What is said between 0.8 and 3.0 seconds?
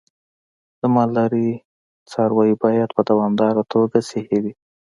مالدارۍ څاروی باید